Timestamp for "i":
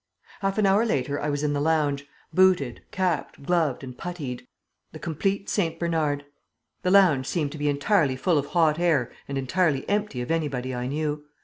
1.21-1.29, 10.73-10.87